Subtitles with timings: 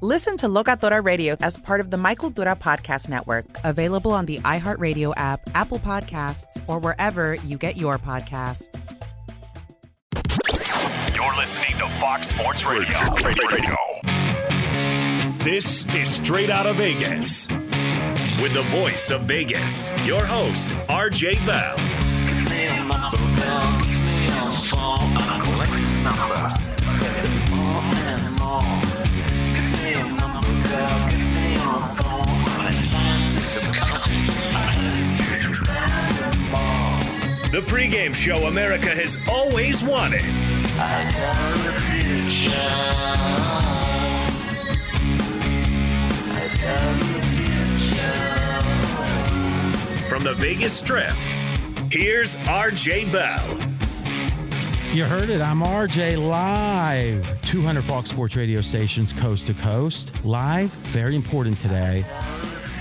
[0.00, 4.38] Listen to Locatora Radio as part of the My Cultura Podcast Network, available on the
[4.38, 8.68] iHeartRadio app, Apple Podcasts, or wherever you get your podcasts.
[11.16, 12.96] You're listening to Fox Sports Radio.
[13.24, 13.76] Radio.
[15.42, 17.48] This is Straight Out of Vegas.
[18.40, 21.74] With the voice of Vegas, your host, RJ Bell.
[37.50, 40.20] The pregame show America has always wanted.
[50.08, 51.14] From the Vegas Strip,
[51.90, 53.58] here's RJ Bell.
[54.92, 55.40] You heard it.
[55.40, 57.40] I'm RJ live.
[57.42, 60.22] 200 Fox Sports radio stations coast to coast.
[60.22, 62.04] Live, very important today.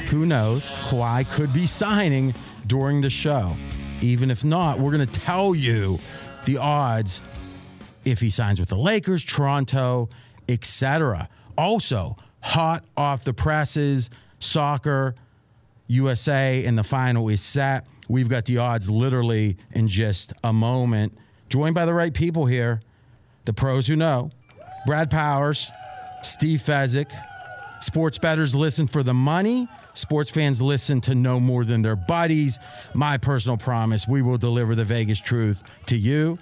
[0.09, 0.63] Who knows?
[0.83, 2.33] Kawhi could be signing
[2.65, 3.55] during the show.
[4.01, 5.99] Even if not, we're going to tell you
[6.45, 7.21] the odds
[8.05, 10.09] if he signs with the Lakers, Toronto,
[10.47, 11.27] etc.
[11.57, 14.09] Also, hot off the presses,
[14.39, 15.15] soccer,
[15.87, 17.85] USA, and the final is set.
[18.07, 21.17] We've got the odds literally in just a moment.
[21.49, 22.81] Joined by the right people here,
[23.45, 24.31] the pros who know.
[24.85, 25.69] Brad Powers,
[26.23, 27.11] Steve Fezzik.
[27.81, 29.67] Sports bettors listen for the money.
[29.97, 32.59] Sports fans listen to no more than their buddies.
[32.93, 36.37] My personal promise we will deliver the Vegas truth to you.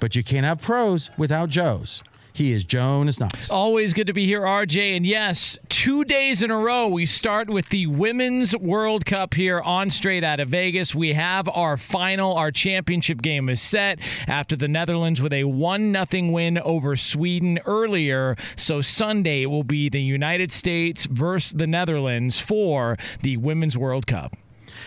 [0.00, 2.02] But you can't have pros without Joes.
[2.34, 3.50] He is Jonas Knox.
[3.50, 4.96] Always good to be here, RJ.
[4.96, 9.60] And yes, two days in a row, we start with the Women's World Cup here
[9.60, 10.94] on Straight Out of Vegas.
[10.94, 16.06] We have our final, our championship game is set after the Netherlands with a 1
[16.10, 18.36] 0 win over Sweden earlier.
[18.56, 24.36] So Sunday will be the United States versus the Netherlands for the Women's World Cup.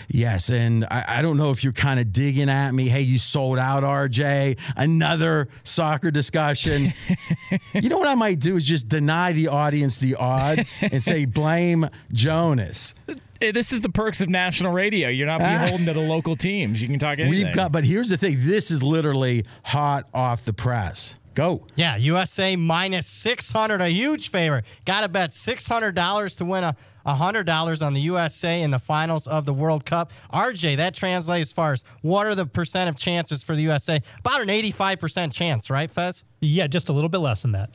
[0.08, 2.90] Yes, and I, I don't know if you're kind of digging at me.
[2.90, 4.60] Hey, you sold out, RJ.
[4.76, 6.94] Another soccer discussion.
[7.74, 11.26] you know what I might do is just deny the audience the odds and say
[11.26, 12.96] blame Jonas.
[13.40, 15.10] This is the perks of national radio.
[15.10, 16.82] You're not beholden to the local teams.
[16.82, 17.46] You can talk anything.
[17.46, 21.18] We've got, but here's the thing: this is literally hot off the press.
[21.36, 21.68] Go.
[21.76, 24.64] Yeah, USA minus 600, a huge favor.
[24.86, 29.46] Got to bet $600 to win a $100 on the USA in the finals of
[29.46, 30.12] the World Cup.
[30.34, 34.02] RJ, that translates as far as what are the percent of chances for the USA?
[34.20, 36.24] About an 85% chance, right, Fez?
[36.42, 37.72] Yeah, just a little bit less than that.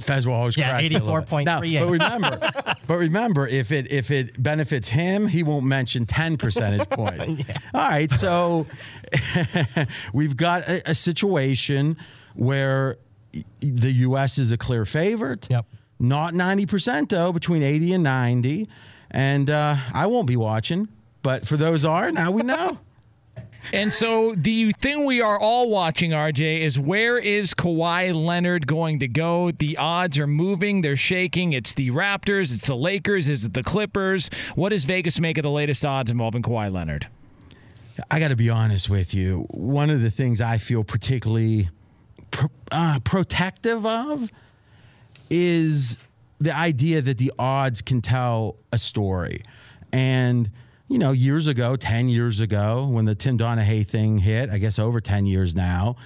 [0.00, 1.78] Fez will always yeah, eighty four point three.
[1.78, 2.38] But remember,
[2.86, 7.18] but remember, if it if it benefits him, he won't mention ten percentage point.
[7.48, 7.58] yeah.
[7.74, 8.66] All right, so
[10.14, 11.98] we've got a, a situation
[12.34, 12.96] where
[13.60, 14.38] the U.S.
[14.38, 15.46] is a clear favorite.
[15.50, 15.66] Yep.
[15.98, 18.68] Not 90%, though, between 80 and 90.
[19.10, 20.88] And uh, I won't be watching,
[21.22, 22.78] but for those are, now we know.
[23.72, 29.00] And so the thing we are all watching, RJ, is where is Kawhi Leonard going
[29.00, 29.50] to go?
[29.50, 31.52] The odds are moving, they're shaking.
[31.52, 34.30] It's the Raptors, it's the Lakers, is it the Clippers?
[34.54, 37.08] What does Vegas make of the latest odds involving Kawhi Leonard?
[38.10, 39.46] I got to be honest with you.
[39.50, 41.68] One of the things I feel particularly
[42.30, 44.30] pro- uh, protective of
[45.30, 45.98] is
[46.38, 49.42] the idea that the odds can tell a story.
[49.92, 50.50] And,
[50.88, 54.78] you know, years ago, 10 years ago, when the Tim Donaghy thing hit, I guess
[54.78, 55.96] over 10 years now,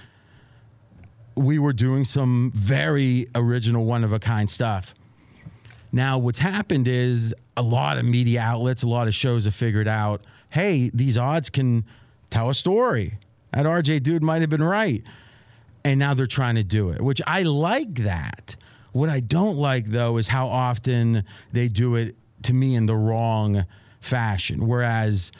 [1.35, 4.93] we were doing some very original, one of a kind stuff.
[5.91, 9.87] Now, what's happened is a lot of media outlets, a lot of shows have figured
[9.87, 11.83] out hey, these odds can
[12.29, 13.17] tell a story.
[13.51, 15.03] That RJ dude might have been right.
[15.83, 18.55] And now they're trying to do it, which I like that.
[18.93, 22.95] What I don't like, though, is how often they do it to me in the
[22.95, 23.65] wrong
[23.99, 24.67] fashion.
[24.67, 25.31] Whereas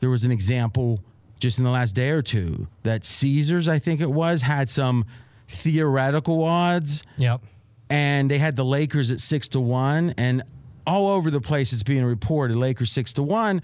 [0.00, 1.00] there was an example
[1.38, 5.04] just in the last day or two that Caesars, I think it was, had some
[5.48, 7.02] theoretical odds.
[7.18, 7.42] Yep.
[7.90, 10.42] And they had the Lakers at six to one, and
[10.86, 13.60] all over the place it's being reported Lakers six to one,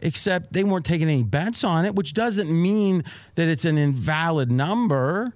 [0.00, 3.04] except they weren't taking any bets on it, which doesn't mean
[3.36, 5.32] that it's an invalid number,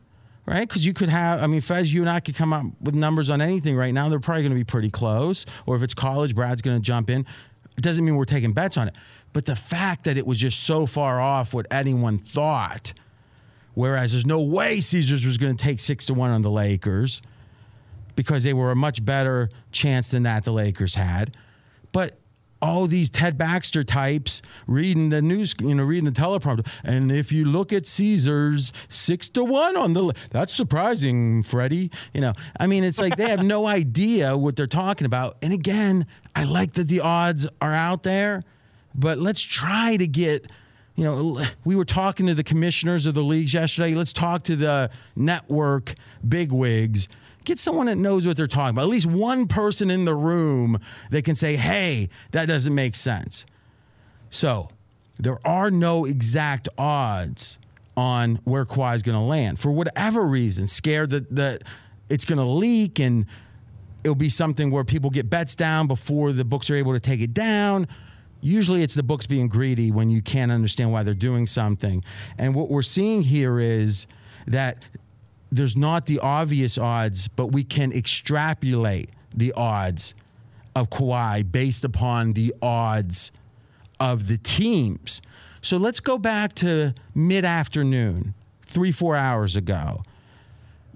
[0.48, 0.66] right?
[0.66, 3.28] Because you could have, I mean, Fez, you and I could come up with numbers
[3.28, 4.08] on anything right now.
[4.08, 5.44] They're probably going to be pretty close.
[5.66, 7.26] Or if it's college, Brad's going to jump in.
[7.76, 8.96] It doesn't mean we're taking bets on it.
[9.34, 12.94] But the fact that it was just so far off what anyone thought,
[13.74, 17.20] whereas there's no way Caesars was going to take six to one on the Lakers
[18.16, 21.36] because they were a much better chance than that the Lakers had.
[21.92, 22.17] But
[22.60, 26.66] all these Ted Baxter types reading the news, you know, reading the teleprompter.
[26.82, 31.90] And if you look at Caesars, six to one on the, that's surprising, Freddie.
[32.12, 35.36] You know, I mean, it's like they have no idea what they're talking about.
[35.42, 38.42] And again, I like that the odds are out there,
[38.94, 40.50] but let's try to get.
[40.94, 43.94] You know, we were talking to the commissioners of the leagues yesterday.
[43.94, 45.94] Let's talk to the network
[46.28, 47.08] bigwigs
[47.48, 48.82] get someone that knows what they're talking about.
[48.82, 50.78] At least one person in the room
[51.10, 53.46] that can say, hey, that doesn't make sense.
[54.30, 54.68] So
[55.18, 57.58] there are no exact odds
[57.96, 61.64] on where Kawhi is going to land for whatever reason, scared that, that
[62.08, 63.26] it's going to leak and
[64.04, 67.20] it'll be something where people get bets down before the books are able to take
[67.20, 67.88] it down.
[68.40, 72.04] Usually it's the books being greedy when you can't understand why they're doing something.
[72.36, 74.06] And what we're seeing here is
[74.46, 74.84] that
[75.50, 80.14] there's not the obvious odds, but we can extrapolate the odds
[80.74, 83.32] of Kawhi based upon the odds
[83.98, 85.20] of the teams.
[85.60, 90.02] So let's go back to mid afternoon, three, four hours ago.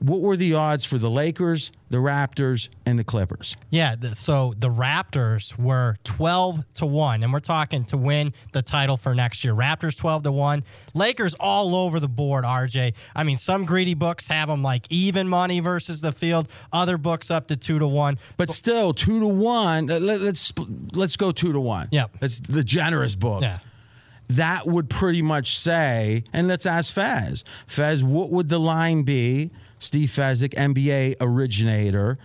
[0.03, 3.57] What were the odds for the Lakers, the Raptors, and the Clippers?
[3.71, 8.97] Yeah, so the Raptors were 12 to 1, and we're talking to win the title
[8.97, 9.55] for next year.
[9.55, 10.65] Raptors 12 to 1.
[10.95, 12.95] Lakers all over the board, RJ.
[13.15, 17.31] I mean, some greedy books have them like even money versus the field, other books
[17.31, 18.19] up to 2 to 1.
[18.37, 20.53] But still, 2 to 1, let's
[20.95, 21.89] let's go 2 to 1.
[21.93, 22.11] Yep.
[22.19, 23.45] That's the generous books.
[23.45, 23.59] Yeah
[24.29, 27.45] that would pretty much say, and let's ask Fez.
[27.67, 29.51] Fez, what would the line be
[29.83, 32.17] Steve Fezzik, NBA originator,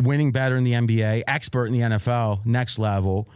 [0.00, 3.28] winning better in the NBA, expert in the NFL, next level.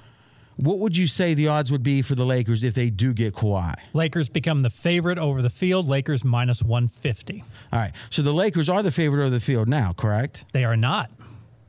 [0.56, 3.34] What would you say the odds would be for the Lakers if they do get
[3.34, 3.75] Kawhi?
[3.93, 5.88] Lakers become the favorite over the field.
[5.88, 7.44] Lakers minus 150.
[7.72, 7.92] All right.
[8.11, 10.44] So the Lakers are the favorite over the field now, correct?
[10.52, 11.11] They are not.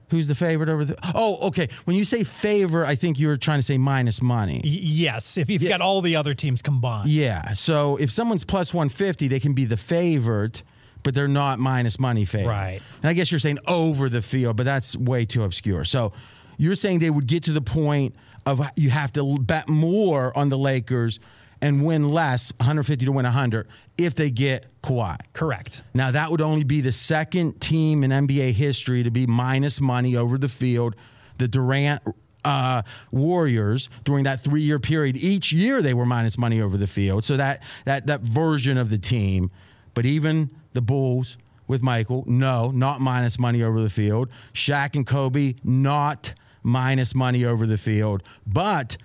[0.10, 0.98] Who's the favorite over the?
[1.16, 1.68] Oh, okay.
[1.86, 4.62] When you say favor, I think you were trying to say minus money.
[4.64, 5.70] Y- yes, if you've yeah.
[5.70, 7.10] got all the other teams combined.
[7.10, 7.54] Yeah.
[7.54, 10.64] So if someone's plus 150, they can be the favorite
[11.06, 12.52] but they're not minus money favorite.
[12.52, 12.82] Right.
[13.04, 15.86] And I guess you're saying over the field, but that's way too obscure.
[15.86, 16.12] So
[16.58, 18.16] you're saying they would get to the point
[18.48, 21.20] of you have to bet more on the Lakers
[21.62, 23.68] and win less, 150 to win 100,
[24.00, 25.18] if they get Kawhi.
[25.34, 25.84] Correct.
[25.94, 30.16] Now, that would only be the second team in NBA history to be minus money
[30.16, 30.96] over the field.
[31.38, 32.02] The Durant
[32.44, 32.82] uh,
[33.12, 37.26] Warriors during that three year period, each year they were minus money over the field.
[37.26, 39.52] So that, that, that version of the team.
[39.94, 42.24] But even the Bulls with Michael.
[42.28, 44.30] No, not minus money over the field.
[44.54, 48.22] Shaq and Kobe, not minus money over the field.
[48.46, 48.98] But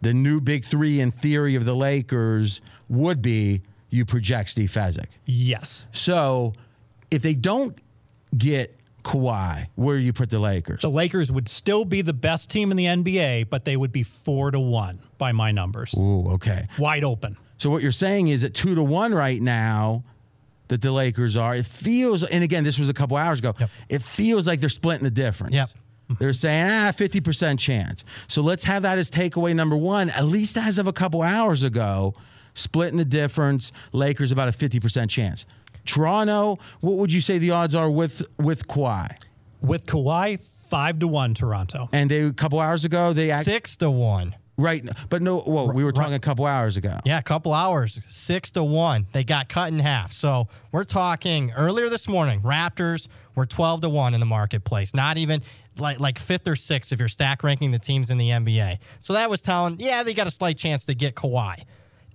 [0.00, 5.08] the new big three in theory of the Lakers would be you project Steve Fezzik.
[5.26, 5.84] Yes.
[5.92, 6.54] So
[7.10, 7.76] if they don't
[8.36, 10.82] get Kawhi, where do you put the Lakers?
[10.82, 14.02] The Lakers would still be the best team in the NBA, but they would be
[14.02, 15.94] four to one by my numbers.
[15.98, 16.66] Ooh, okay.
[16.78, 17.36] Wide open.
[17.58, 20.04] So what you're saying is at two to one right now,
[20.70, 21.54] that the Lakers are.
[21.54, 23.54] It feels, and again, this was a couple hours ago.
[23.58, 23.70] Yep.
[23.88, 25.54] It feels like they're splitting the difference.
[25.54, 25.68] Yep.
[26.18, 28.04] They're saying, ah, 50% chance.
[28.26, 31.62] So let's have that as takeaway number one, at least as of a couple hours
[31.62, 32.14] ago.
[32.54, 33.70] splitting the difference.
[33.92, 35.46] Lakers about a 50% chance.
[35.84, 39.08] Toronto, what would you say the odds are with with Kawhi?
[39.62, 41.88] With Kawhi, five to one Toronto.
[41.92, 44.34] And they a couple hours ago they act, Six to one.
[44.60, 45.42] Right, but no.
[45.46, 46.98] Well, we were talking a couple hours ago.
[47.04, 49.06] Yeah, a couple hours, six to one.
[49.12, 50.12] They got cut in half.
[50.12, 52.40] So we're talking earlier this morning.
[52.40, 54.94] Raptors were twelve to one in the marketplace.
[54.94, 55.42] Not even
[55.78, 58.78] like like fifth or sixth if you're stack ranking the teams in the NBA.
[59.00, 61.64] So that was telling, yeah, they got a slight chance to get Kawhi.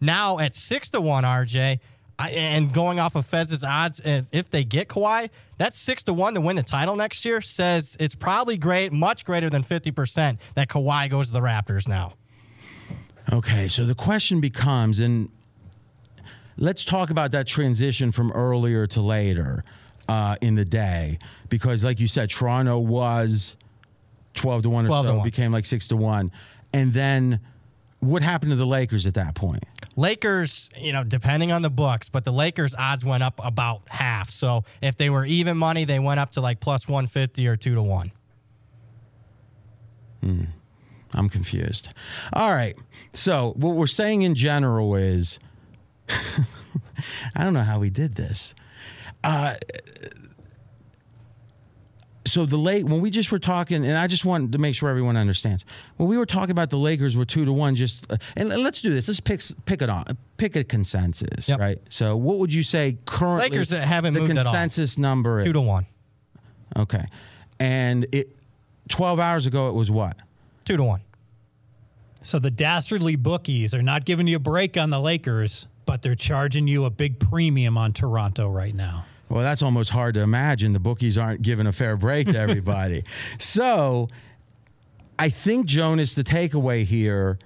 [0.02, 1.80] Now at six to one, RJ,
[2.18, 6.34] I, and going off of Fez's odds, if, they get Kawhi, that's six to one
[6.36, 7.42] to win the title next year.
[7.42, 11.88] Says it's probably great, much greater than fifty percent that Kawhi goes to the Raptors
[11.88, 12.14] now.
[13.34, 15.30] Okay, so the question becomes, and
[16.58, 19.64] let's talk about that transition from earlier to later
[20.08, 21.18] uh, in the day,
[21.50, 23.56] because like you said, Toronto was
[24.34, 25.24] twelve to one or 12 to so, 1.
[25.24, 26.32] became like six to one,
[26.74, 27.40] and then
[28.00, 29.64] what happened to the Lakers at that point?
[29.96, 34.30] Lakers, you know, depending on the books, but the Lakers odds went up about half.
[34.30, 37.76] So if they were even money, they went up to like plus 150 or 2
[37.76, 38.12] to 1.
[41.16, 41.90] I'm confused.
[42.34, 42.76] All right.
[43.14, 45.40] So what we're saying in general is,
[46.10, 48.54] I don't know how we did this.
[49.24, 49.56] Uh,
[52.28, 54.90] so the late when we just were talking, and I just wanted to make sure
[54.90, 55.64] everyone understands.
[55.98, 58.82] When we were talking about the Lakers were two to one, just uh, and let's
[58.82, 59.08] do this.
[59.08, 60.06] Let's pick pick it on
[60.38, 61.60] pick a consensus, Yep.
[61.60, 61.78] right?
[61.90, 63.50] So what would you say currently?
[63.52, 64.44] Lakers that haven't the moved at all.
[64.52, 65.86] consensus number is 2 to 1.
[66.78, 67.06] okay,
[67.60, 68.36] and it
[68.90, 70.18] twelve hours ago it was what?
[70.66, 71.00] 2 to 1.
[72.26, 76.16] So the dastardly bookies are not giving you a break on the Lakers, but they're
[76.16, 79.06] charging you a big premium on Toronto right now.
[79.30, 80.74] Well, that's almost hard to imagine.
[80.74, 83.04] The bookies aren't giving a fair break to everybody.
[83.38, 84.08] so
[85.20, 87.38] I think, Jonas, the takeaway here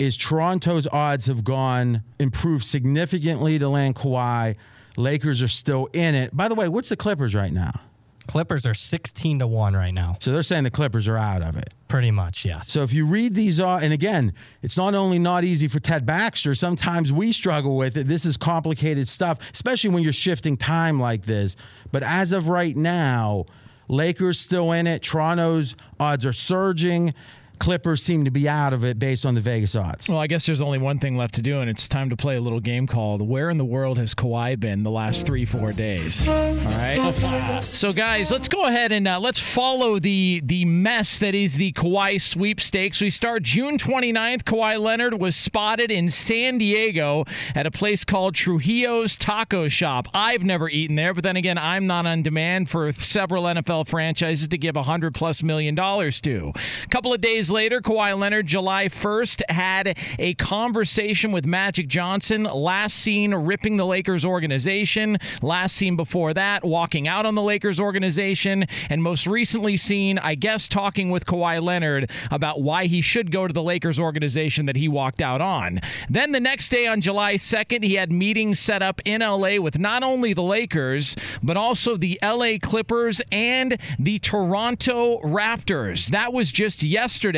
[0.00, 4.56] is Toronto's odds have gone, improved significantly to land Kawhi.
[4.96, 6.36] Lakers are still in it.
[6.36, 7.82] By the way, what's the Clippers right now?
[8.26, 10.16] Clippers are 16 to 1 right now.
[10.18, 11.72] So they're saying the Clippers are out of it.
[11.88, 12.68] Pretty much, yes.
[12.68, 16.04] So if you read these, uh, and again, it's not only not easy for Ted
[16.04, 18.06] Baxter, sometimes we struggle with it.
[18.06, 21.56] This is complicated stuff, especially when you're shifting time like this.
[21.90, 23.46] But as of right now,
[23.88, 25.02] Lakers still in it.
[25.02, 27.14] Toronto's odds are surging.
[27.58, 30.08] Clippers seem to be out of it based on the Vegas odds.
[30.08, 32.36] Well, I guess there's only one thing left to do, and it's time to play
[32.36, 35.72] a little game called Where in the World Has Kawhi Been the Last Three, Four
[35.72, 36.26] Days?
[36.26, 37.60] All right.
[37.62, 41.72] so, guys, let's go ahead and uh, let's follow the, the mess that is the
[41.72, 43.00] Kawhi sweepstakes.
[43.00, 44.42] We start June 29th.
[44.44, 47.24] Kawhi Leonard was spotted in San Diego
[47.54, 50.08] at a place called Trujillo's Taco Shop.
[50.14, 54.48] I've never eaten there, but then again, I'm not on demand for several NFL franchises
[54.48, 56.52] to give 100 plus million dollars to.
[56.84, 62.44] A couple of days later, Kawhi Leonard, July 1st, had a conversation with Magic Johnson.
[62.44, 65.18] Last seen ripping the Lakers organization.
[65.42, 68.66] Last seen before that, walking out on the Lakers organization.
[68.90, 73.46] And most recently seen, I guess, talking with Kawhi Leonard about why he should go
[73.46, 75.80] to the Lakers organization that he walked out on.
[76.08, 79.78] Then the next day on July 2nd, he had meetings set up in LA with
[79.78, 86.08] not only the Lakers, but also the LA Clippers and the Toronto Raptors.
[86.08, 87.37] That was just yesterday.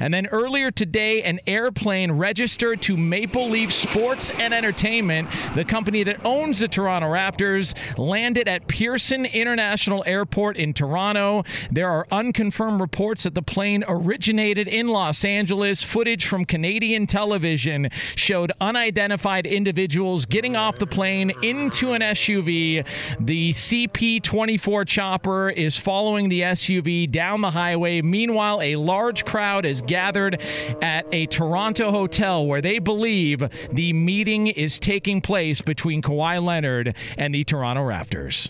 [0.00, 6.02] And then earlier today, an airplane registered to Maple Leaf Sports and Entertainment, the company
[6.04, 11.44] that owns the Toronto Raptors, landed at Pearson International Airport in Toronto.
[11.70, 15.82] There are unconfirmed reports that the plane originated in Los Angeles.
[15.82, 22.86] Footage from Canadian television showed unidentified individuals getting off the plane into an SUV.
[23.20, 28.02] The CP 24 chopper is following the SUV down the highway.
[28.02, 30.40] Meanwhile, a large crowd is gathered
[30.80, 36.94] at a Toronto hotel where they believe the meeting is taking place between Kawhi Leonard
[37.18, 38.48] and the Toronto Raptors.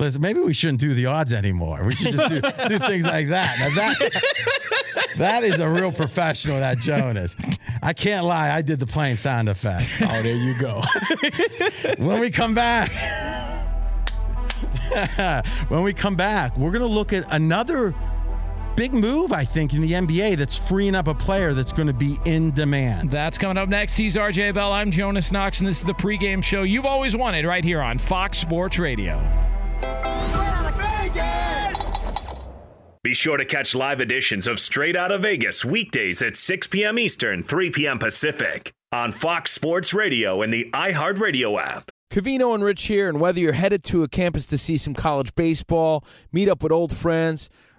[0.00, 1.84] Listen, maybe we shouldn't do the odds anymore.
[1.84, 3.56] We should just do, do things like that.
[3.60, 4.22] Now that.
[5.18, 7.36] That is a real professional, that Jonas.
[7.82, 9.88] I can't lie, I did the plane sound effect.
[10.00, 10.82] Oh, there you go.
[11.98, 12.90] when we come back,
[15.68, 17.94] when we come back, we're going to look at another
[18.76, 21.92] big move, I think, in the NBA that's freeing up a player that's going to
[21.92, 23.10] be in demand.
[23.10, 23.96] That's coming up next.
[23.96, 24.72] He's RJ Bell.
[24.72, 27.98] I'm Jonas Knox, and this is the pregame show you've always wanted right here on
[27.98, 29.20] Fox Sports Radio.
[33.04, 37.00] Be sure to catch live editions of Straight Out of Vegas weekdays at 6 p.m.
[37.00, 37.98] Eastern, 3 p.m.
[37.98, 41.90] Pacific on Fox Sports Radio and the iHeartRadio app.
[42.12, 45.34] Covino and Rich here, and whether you're headed to a campus to see some college
[45.34, 47.48] baseball, meet up with old friends,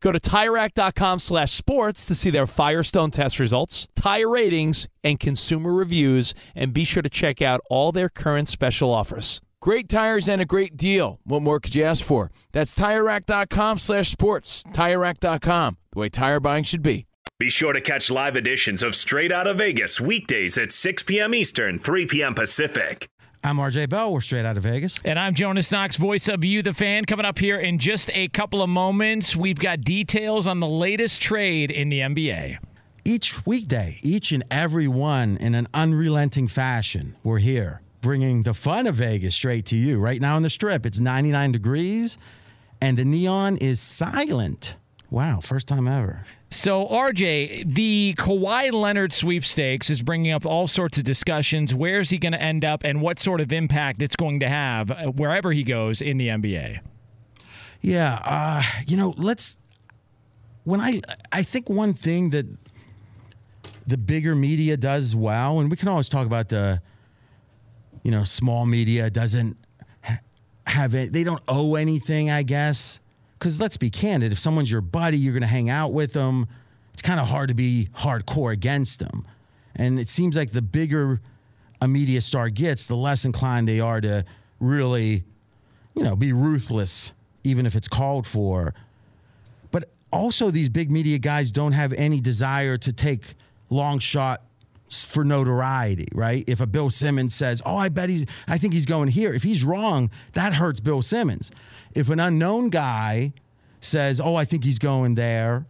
[0.00, 5.72] Go to TireRack.com slash sports to see their Firestone test results, tire ratings, and consumer
[5.72, 9.40] reviews, and be sure to check out all their current special offers.
[9.60, 11.20] Great tires and a great deal.
[11.24, 12.30] What more could you ask for?
[12.52, 14.64] That's TireRack.com slash sports.
[14.72, 17.06] TireRack.com, the way tire buying should be.
[17.38, 21.34] Be sure to catch live editions of Straight Out of Vegas weekdays at 6 p.m.
[21.34, 22.34] Eastern, 3 p.m.
[22.34, 23.06] Pacific.
[23.42, 24.12] I'm RJ Bell.
[24.12, 25.00] We're straight out of Vegas.
[25.02, 27.06] And I'm Jonas Knox, voice of You, the fan.
[27.06, 31.22] Coming up here in just a couple of moments, we've got details on the latest
[31.22, 32.58] trade in the NBA.
[33.02, 38.86] Each weekday, each and every one in an unrelenting fashion, we're here bringing the fun
[38.86, 39.98] of Vegas straight to you.
[39.98, 42.18] Right now on the strip, it's 99 degrees
[42.82, 44.74] and the neon is silent.
[45.10, 46.26] Wow, first time ever.
[46.52, 51.72] So, RJ, the Kawhi Leonard sweepstakes is bringing up all sorts of discussions.
[51.72, 54.90] Where's he going to end up and what sort of impact it's going to have
[54.90, 56.80] uh, wherever he goes in the NBA?
[57.82, 59.58] Yeah, uh, you know, let's.
[60.64, 62.46] When I, I think one thing that
[63.86, 66.82] the bigger media does well, and we can always talk about the,
[68.02, 69.56] you know, small media doesn't
[70.66, 71.12] have it.
[71.12, 73.00] They don't owe anything, I guess
[73.40, 76.46] because let's be candid, if someone's your buddy, you're going to hang out with them.
[76.92, 79.26] It's kind of hard to be hardcore against them.
[79.74, 81.20] And it seems like the bigger
[81.80, 84.26] a media star gets, the less inclined they are to
[84.60, 85.24] really,
[85.94, 88.74] you know, be ruthless, even if it's called for.
[89.70, 93.34] But also, these big media guys don't have any desire to take
[93.70, 94.42] long shot
[94.90, 96.44] for notoriety, right?
[96.46, 99.44] If a Bill Simmons says, "Oh, I bet he's I think he's going here." If
[99.44, 101.50] he's wrong, that hurts Bill Simmons.
[101.94, 103.32] If an unknown guy
[103.80, 105.66] says, "Oh, I think he's going there,"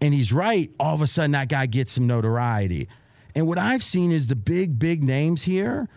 [0.00, 2.88] and he's right, all of a sudden that guy gets some notoriety.
[3.34, 5.88] And what I've seen is the big big names here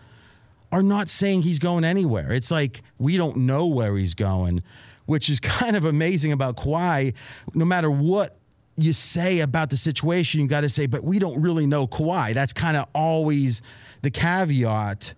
[0.72, 2.32] are not saying he's going anywhere.
[2.32, 4.62] It's like we don't know where he's going.
[5.06, 7.14] which is kind of amazing about Kawhi.
[7.54, 8.38] No matter what
[8.76, 12.34] you say about the situation, you got to say, but we don't really know Kawhi.
[12.34, 13.62] That's kind of always
[14.02, 15.14] the caveat.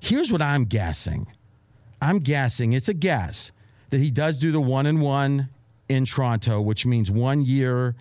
[0.00, 1.26] Here's what I'm guessing.
[2.04, 3.50] I'm guessing it's a guess
[3.88, 5.48] that he does do the one and one
[5.88, 7.96] in Toronto, which means one year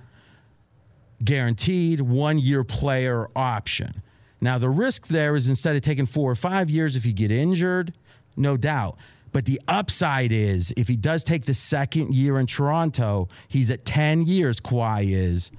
[1.23, 4.01] guaranteed, one year player option.
[4.41, 7.31] Now, the risk there is instead of taking four or five years, if you get
[7.31, 7.93] injured,
[8.35, 8.97] no doubt.
[9.31, 13.85] But the upside is if he does take the second year in Toronto, he's at
[13.85, 15.49] 10 years, Kawhi is.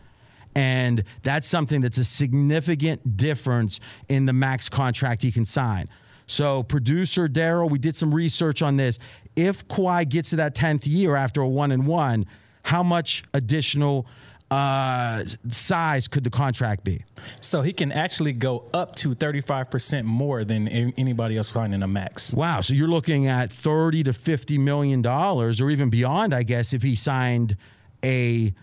[0.54, 5.88] And that's something that's a significant difference in the max contract he can sign.
[6.26, 8.98] So, producer Daryl, we did some research on this.
[9.37, 12.26] If Kawhi gets to that 10th year after a one and one,
[12.62, 14.06] how much additional
[14.50, 17.04] uh, size could the contract be?
[17.40, 22.32] So he can actually go up to 35% more than anybody else finding a max.
[22.32, 22.60] Wow.
[22.60, 26.82] So you're looking at 30 to 50 million dollars or even beyond, I guess, if
[26.82, 27.56] he signed
[28.04, 28.54] a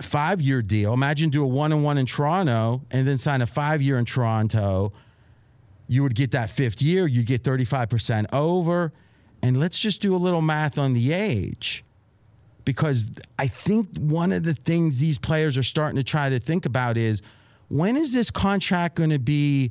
[0.00, 0.92] five year deal.
[0.92, 4.04] Imagine do a one and one in Toronto and then sign a five year in
[4.04, 4.92] Toronto.
[5.92, 8.94] You would get that fifth year, you'd get 35% over.
[9.42, 11.84] And let's just do a little math on the age.
[12.64, 16.64] Because I think one of the things these players are starting to try to think
[16.64, 17.20] about is
[17.68, 19.70] when is this contract going to be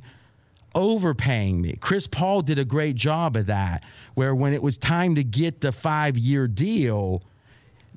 [0.76, 1.74] overpaying me?
[1.80, 3.82] Chris Paul did a great job of that,
[4.14, 7.20] where when it was time to get the five year deal,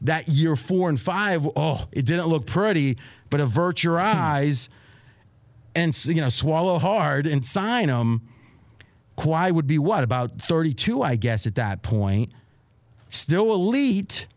[0.01, 2.97] that year four and five, oh, it didn't look pretty,
[3.29, 4.05] but avert your hmm.
[4.07, 4.67] eyes
[5.75, 8.21] and you know swallow hard and sign him.
[9.17, 12.31] Kawhi would be what about 32, I guess, at that point.
[13.09, 14.27] Still elite,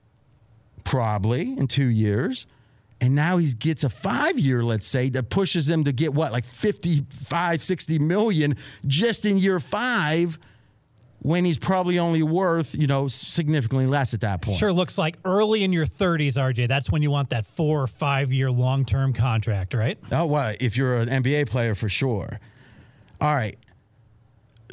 [0.85, 2.47] probably in two years.
[3.01, 6.33] And now he gets a five year, let's say, that pushes him to get what,
[6.33, 10.39] like 55, 60 million just in year five
[11.21, 14.57] when he's probably only worth, you know, significantly less at that point.
[14.57, 16.69] Sure looks like early in your 30s, RJ.
[16.69, 19.99] That's when you want that four or five year long term contract, right?
[20.13, 22.39] Oh, well, if you're an NBA player, for sure.
[23.21, 23.59] All right.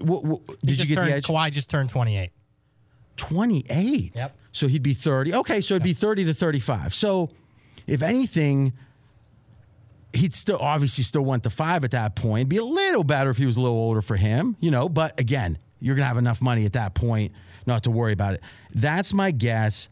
[0.02, 1.26] What, what, He did you just get turned, the edge?
[1.26, 2.32] Kawhi just turned 28.
[3.18, 4.12] 28.
[4.16, 4.38] Yep.
[4.52, 5.34] So he'd be 30.
[5.36, 6.94] Okay, so it'd be 30 to 35.
[6.94, 7.30] So
[7.88, 8.74] if anything,
[10.14, 12.42] he'd still obviously still want the five at that point.
[12.42, 14.88] It'd be a little better if he was a little older for him, you know,
[14.90, 17.32] but again, you're going to have enough money at that point
[17.66, 18.44] not to worry about it.
[18.74, 19.90] That's my guess.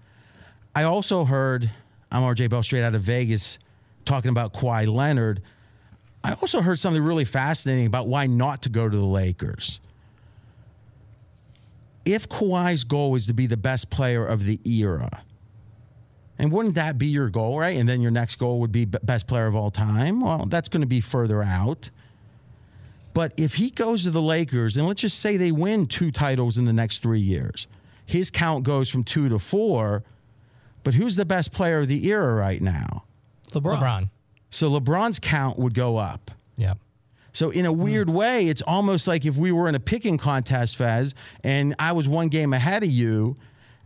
[0.75, 1.69] I also heard,
[2.12, 3.60] I'm RJ Bell straight out of Vegas
[4.06, 5.41] talking about Kawhi Leonard.
[6.23, 9.79] I also heard something really fascinating about why not to go to the Lakers
[12.06, 15.23] if Kawhi's goal is to be the best player of the era,
[16.38, 17.77] and wouldn't that be your goal, right?
[17.77, 20.21] And then your next goal would be best player of all time.
[20.21, 21.89] Well, that's going to be further out.
[23.13, 26.58] But if he goes to the Lakers, and let's just say they win two titles
[26.58, 27.67] in the next three years,
[28.06, 30.04] his count goes from two to four.
[30.84, 33.04] But who's the best player of the era right now?
[33.52, 33.80] LeBron.
[33.80, 34.10] LeBron.
[34.49, 36.32] So LeBron's count would go up.
[36.58, 36.73] Yeah.
[37.32, 38.15] So in a weird hmm.
[38.15, 42.08] way, it's almost like if we were in a picking contest, Fez, and I was
[42.08, 43.36] one game ahead of you,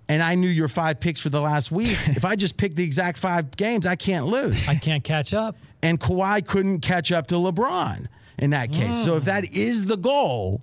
[0.10, 1.98] and I knew your five picks for the last week.
[2.08, 4.58] if I just picked the exact five games, I can't lose.
[4.68, 5.56] I can't catch up.
[5.84, 8.08] And Kawhi couldn't catch up to LeBron
[8.38, 9.04] in that case.
[9.04, 10.62] So if that is the goal,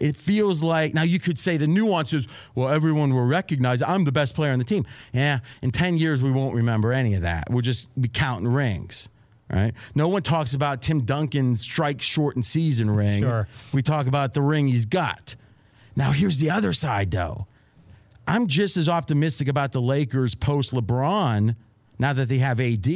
[0.00, 2.26] it feels like now you could say the nuances.
[2.54, 4.86] Well, everyone will recognize I'm the best player on the team.
[5.12, 7.44] Yeah, in ten years we won't remember any of that.
[7.50, 9.08] We'll just be counting rings,
[9.52, 9.72] right?
[9.94, 13.22] No one talks about Tim Duncan's strike shortened season ring.
[13.22, 13.46] Sure.
[13.72, 15.36] We talk about the ring he's got.
[15.96, 17.46] Now here's the other side, though.
[18.26, 21.56] I'm just as optimistic about the Lakers post LeBron
[21.98, 22.86] now that they have AD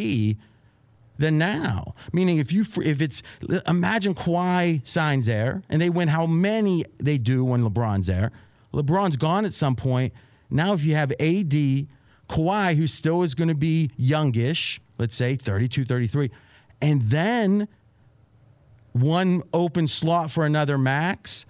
[1.19, 1.95] than now.
[2.13, 3.23] Meaning, if you if it's
[3.67, 8.33] imagine Kawhi signs there and they win how many they do when LeBron's there.
[8.73, 10.13] LeBron's gone at some point.
[10.51, 11.87] Now, if you have AD,
[12.29, 16.31] Kawhi, who still is going to be youngish, let's say 32, 33,
[16.81, 17.69] and then
[18.93, 21.47] one open slot for another max.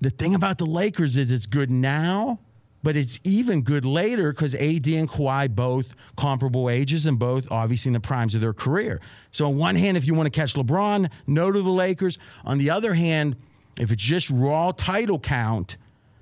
[0.00, 2.40] The thing about the Lakers is it's good now,
[2.82, 7.90] but it's even good later because AD and Kawhi both comparable ages and both obviously
[7.90, 9.00] in the primes of their career.
[9.30, 12.18] So on one hand, if you want to catch LeBron, no to the Lakers.
[12.44, 13.36] On the other hand,
[13.78, 15.76] if it's just raw title count,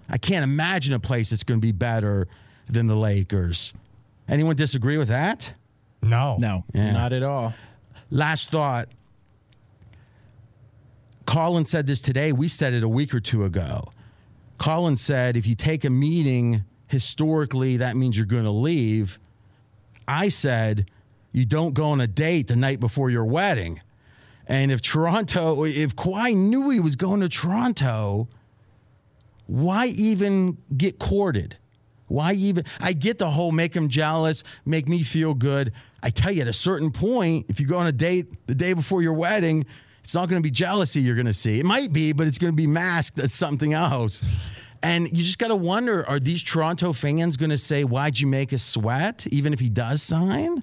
[0.08, 2.26] I can't imagine a place that's going to be better
[2.68, 3.72] than the Lakers.
[4.28, 5.52] Anyone disagree with that?
[6.02, 6.36] No.
[6.38, 6.64] No.
[6.74, 6.92] Yeah.
[6.92, 7.54] Not at all.
[8.10, 8.88] Last thought.
[11.26, 12.32] Colin said this today.
[12.32, 13.90] We said it a week or two ago.
[14.58, 19.18] Colin said if you take a meeting historically, that means you're going to leave.
[20.06, 20.90] I said
[21.32, 23.80] you don't go on a date the night before your wedding.
[24.46, 28.28] And if Toronto, if Kawhi knew he was going to Toronto,
[29.46, 31.56] why even get courted?
[32.06, 32.64] Why even?
[32.80, 35.72] I get the whole make him jealous, make me feel good.
[36.02, 38.72] I tell you, at a certain point, if you go on a date the day
[38.72, 39.66] before your wedding,
[40.08, 41.60] it's not going to be jealousy you're going to see.
[41.60, 44.24] It might be, but it's going to be masked as something else.
[44.82, 48.26] And you just got to wonder are these Toronto fans going to say, Why'd you
[48.26, 50.62] make us sweat, even if he does sign?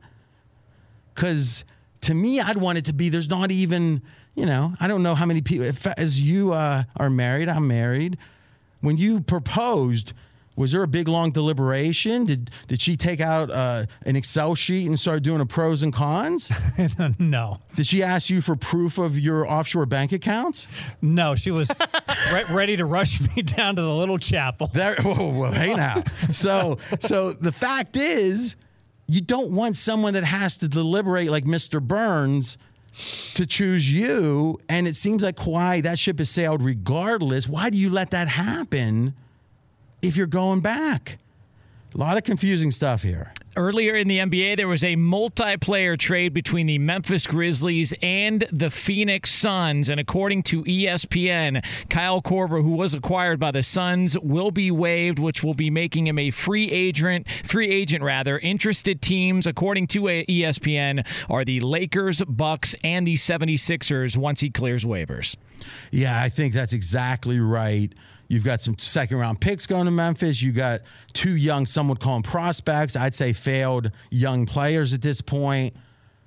[1.13, 1.63] Because
[2.01, 4.01] to me, I'd want it to be there's not even,
[4.33, 7.67] you know, I don't know how many people, if, as you uh, are married, I'm
[7.67, 8.17] married.
[8.81, 10.13] When you proposed,
[10.55, 12.25] was there a big long deliberation?
[12.25, 15.93] Did did she take out uh, an Excel sheet and start doing a pros and
[15.93, 16.51] cons?
[17.19, 17.59] no.
[17.75, 20.67] Did she ask you for proof of your offshore bank accounts?
[21.01, 21.69] No, she was
[22.31, 24.67] re- ready to rush me down to the little chapel.
[24.73, 26.03] There, whoa, whoa, hey now.
[26.31, 28.55] So so the fact is,
[29.07, 31.81] you don't want someone that has to deliberate like Mr.
[31.81, 32.57] Burns
[33.33, 34.57] to choose you.
[34.69, 37.47] And it seems like Kawhi, that ship has sailed regardless.
[37.47, 39.13] Why do you let that happen
[40.07, 41.17] if you're going back?
[41.93, 43.31] A lot of confusing stuff here.
[43.55, 48.69] Earlier in the NBA, there was a multiplayer trade between the Memphis Grizzlies and the
[48.69, 49.87] Phoenix Suns.
[49.87, 55.19] And according to ESPN, Kyle Korver, who was acquired by the Suns, will be waived,
[55.19, 57.27] which will be making him a free agent.
[57.45, 58.37] Free agent, rather.
[58.39, 64.83] Interested teams, according to ESPN, are the Lakers, Bucks, and the 76ers once he clears
[64.83, 65.37] waivers.
[65.91, 67.93] Yeah, I think that's exactly right.
[68.27, 70.41] You've got some second round picks going to Memphis.
[70.41, 70.81] You got
[71.13, 72.95] two young, some would call them prospects.
[72.95, 75.75] I'd say failed young players at this point.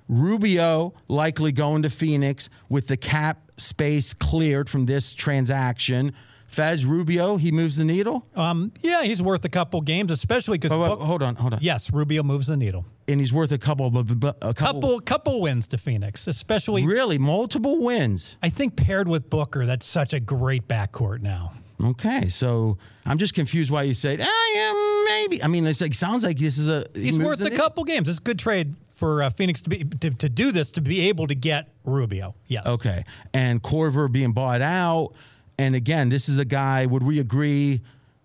[0.07, 6.13] Rubio likely going to Phoenix with the cap space cleared from this transaction.
[6.47, 8.25] Fez Rubio, he moves the needle.
[8.35, 10.71] Um, yeah, he's worth a couple games, especially because.
[10.71, 11.59] Oh, wait, hold on, hold on.
[11.61, 12.85] Yes, Rubio moves the needle.
[13.07, 17.79] And he's worth a couple a couple, Couple couple wins to Phoenix, especially really multiple
[17.79, 18.37] wins.
[18.41, 21.53] I think paired with Booker, that's such a great backcourt now.
[21.81, 25.43] Okay, so I'm just confused why you said, I am maybe.
[25.43, 28.09] I mean, it's like sounds like this is a he He's worth a couple games.
[28.09, 31.07] It's a good trade for uh, Phoenix to be to, to do this to be
[31.07, 32.35] able to get Rubio.
[32.47, 32.65] Yes.
[32.65, 33.05] Okay.
[33.33, 35.13] And Korver being bought out.
[35.57, 37.81] And again, this is a guy, would we agree,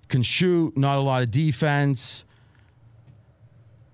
[0.09, 2.25] can shoot, not a lot of defense.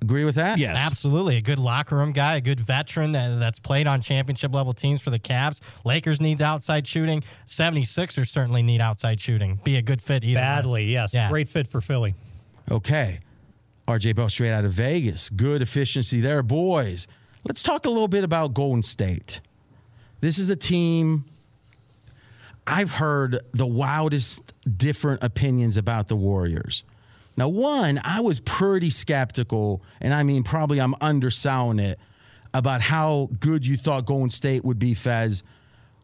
[0.03, 0.59] Agree with that?
[0.59, 0.77] Yes.
[0.79, 1.37] Absolutely.
[1.37, 5.03] A good locker room guy, a good veteran that, that's played on championship level teams
[5.03, 5.61] for the Cavs.
[5.85, 7.23] Lakers needs outside shooting.
[7.47, 9.61] 76ers certainly need outside shooting.
[9.63, 10.41] Be a good fit either.
[10.41, 10.45] way.
[10.45, 11.13] Badly, yes.
[11.13, 11.29] Yeah.
[11.29, 12.15] Great fit for Philly.
[12.71, 13.21] Okay.
[13.87, 15.29] RJ Bell straight out of Vegas.
[15.29, 17.07] Good efficiency there, boys.
[17.45, 19.41] Let's talk a little bit about Golden State.
[20.21, 21.25] This is a team
[22.67, 26.85] I've heard the wildest different opinions about the Warriors.
[27.37, 31.99] Now, one, I was pretty skeptical, and I mean, probably I'm underselling it
[32.53, 35.43] about how good you thought Golden State would be, Fez,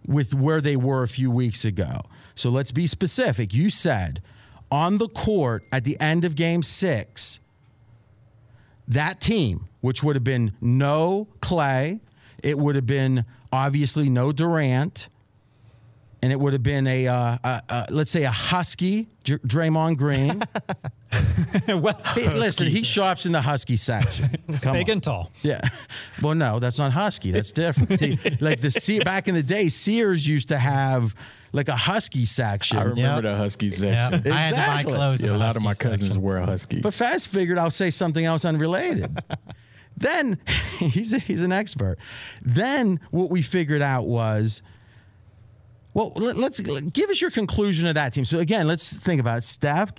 [0.06, 2.02] with where they were a few weeks ago.
[2.34, 3.52] So let's be specific.
[3.52, 4.22] You said
[4.70, 7.40] on the court at the end of game six,
[8.88, 12.00] that team, which would have been no Klay,
[12.42, 15.08] it would have been obviously no Durant,
[16.22, 20.42] and it would have been a, uh, a, let's say a husky Draymond Green.
[21.68, 24.28] well, Hey, listen, he shops in the husky section.
[24.60, 24.94] Come big on.
[24.94, 25.30] and tall.
[25.42, 25.60] Yeah.
[26.22, 27.30] Well, no, that's not husky.
[27.30, 27.98] That's different.
[27.98, 31.14] See, like the Se- back in the day, Sears used to have
[31.52, 32.78] like a husky section.
[32.78, 33.22] I remember Yep.
[33.22, 34.08] the husky Yeah.
[34.08, 34.32] section.
[34.32, 35.20] I had to buy clothes.
[35.20, 36.22] Yeah, a the lot of my cousins section.
[36.22, 36.80] wear a husky.
[36.80, 39.16] But Fast figured I'll say something else unrelated.
[39.96, 40.38] then
[40.78, 41.98] he's a, he's an expert.
[42.42, 44.60] Then what we figured out was,
[45.94, 48.24] well, let, let's give us your conclusion of that team.
[48.26, 49.44] So again, let's think about it.
[49.44, 49.92] Steph,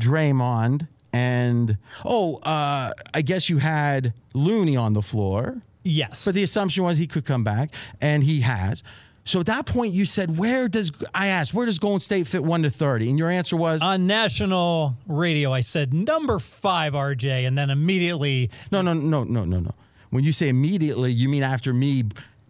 [0.00, 5.62] Draymond, and oh, uh, I guess you had Looney on the floor.
[5.82, 6.24] Yes.
[6.24, 8.82] But the assumption was he could come back, and he has.
[9.24, 12.42] So at that point, you said, "Where does I asked where does Golden State fit
[12.42, 13.10] one to 30?
[13.10, 18.50] And your answer was on national radio, I said number five, RJ, and then immediately
[18.72, 19.74] no, no, no, no, no, no.
[20.10, 22.04] When you say immediately, you mean after me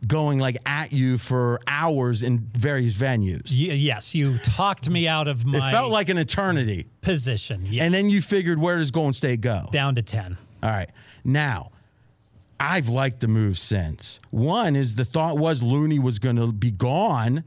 [0.06, 3.50] going like at you for hours in various venues.
[3.50, 6.86] y- yes, you talked me out of my It felt like an eternity.
[7.00, 7.66] position.
[7.68, 9.68] Yeah, And then you figured, where does Golden State go?
[9.72, 10.36] down to ten.
[10.62, 10.90] All right.
[11.24, 11.70] Now,
[12.60, 14.20] I've liked the move since.
[14.30, 17.44] One is the thought was Looney was going to be gone,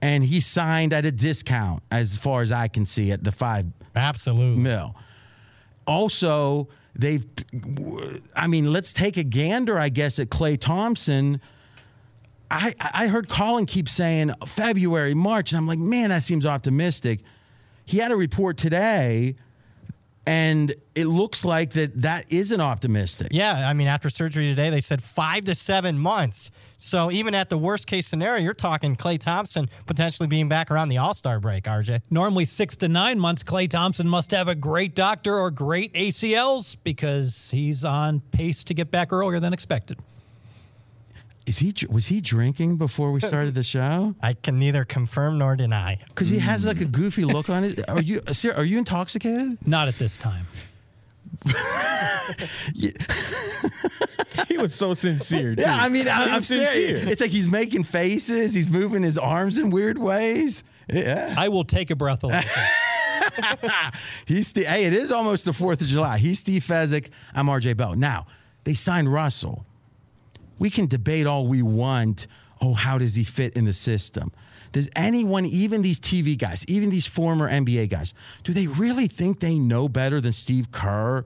[0.00, 3.66] and he signed at a discount, as far as I can see, at the five
[3.94, 4.60] Absolutely.
[4.62, 4.94] mil.
[5.86, 7.24] Also, they've,
[8.34, 11.40] I mean, let's take a gander, I guess, at Klay Thompson.
[12.50, 17.20] I, I heard Colin keep saying February, March, and I'm like, man, that seems optimistic.
[17.84, 19.36] He had a report today
[20.26, 23.28] And it looks like that that isn't optimistic.
[23.32, 26.50] Yeah, I mean, after surgery today, they said five to seven months.
[26.76, 30.90] So even at the worst case scenario, you're talking Klay Thompson potentially being back around
[30.90, 31.64] the All Star break.
[31.64, 32.02] RJ.
[32.10, 33.42] Normally six to nine months.
[33.42, 38.74] Klay Thompson must have a great doctor or great ACLs because he's on pace to
[38.74, 39.98] get back earlier than expected.
[41.44, 44.14] Is he was he drinking before we started the show?
[44.22, 45.98] I can neither confirm nor deny.
[46.08, 47.88] Because he has like a goofy look on it.
[47.88, 49.58] Are you Sarah, are you intoxicated?
[49.66, 50.46] Not at this time.
[54.48, 55.56] he was so sincere.
[55.56, 55.62] Too.
[55.62, 56.66] Yeah, I mean, I, I'm sincere.
[56.66, 57.06] serious.
[57.06, 58.54] It's like he's making faces.
[58.54, 60.62] He's moving his arms in weird ways.
[60.88, 61.34] Yeah.
[61.36, 62.42] I will take a breath away.
[64.26, 66.18] He's Steve, hey, it is almost the Fourth of July.
[66.18, 67.10] He's Steve Fezzik.
[67.34, 67.96] I'm RJ Bell.
[67.96, 68.26] Now
[68.64, 69.66] they signed Russell.
[70.58, 72.26] We can debate all we want.
[72.60, 74.32] Oh, how does he fit in the system?
[74.72, 79.40] Does anyone, even these TV guys, even these former NBA guys, do they really think
[79.40, 81.24] they know better than Steve Kerr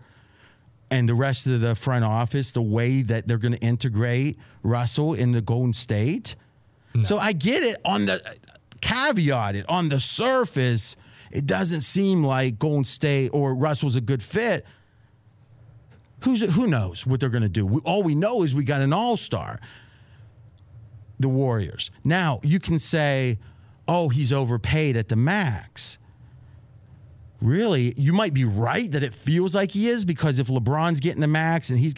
[0.90, 5.14] and the rest of the front office the way that they're going to integrate Russell
[5.14, 6.34] in the Golden State?
[7.02, 8.22] So I get it on the
[8.80, 10.96] caveat it on the surface.
[11.30, 14.64] It doesn't seem like Golden State or Russell's a good fit.
[16.26, 17.64] Who's who knows what they're going to do?
[17.64, 19.60] We, all we know is we got an All Star.
[21.20, 21.92] The Warriors.
[22.02, 23.38] Now you can say,
[23.86, 25.98] "Oh, he's overpaid at the max."
[27.40, 31.20] Really, you might be right that it feels like he is because if LeBron's getting
[31.20, 31.94] the max and he's,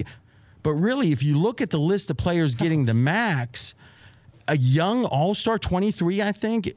[0.63, 3.75] but really, if you look at the list of players getting the max,
[4.47, 6.77] a young All Star, twenty three, I think,